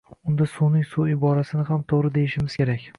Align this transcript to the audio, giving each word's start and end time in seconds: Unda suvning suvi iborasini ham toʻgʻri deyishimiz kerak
Unda 0.29 0.47
suvning 0.53 0.87
suvi 0.95 1.13
iborasini 1.17 1.67
ham 1.71 1.87
toʻgʻri 1.95 2.15
deyishimiz 2.21 2.63
kerak 2.63 2.87